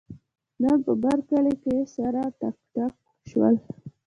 نن 0.61 0.77
په 0.85 0.93
برکلي 1.03 1.53
کې 1.63 1.75
سره 1.95 2.21
ټکاټک 2.39 2.93
شول. 3.29 3.55